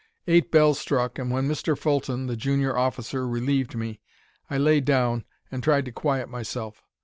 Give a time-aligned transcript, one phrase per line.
[0.25, 1.77] Eight bells struck, and when Mr.
[1.77, 3.99] Fulton, the junior officer, relieved me,
[4.49, 6.81] I laid down and tried to quiet myself.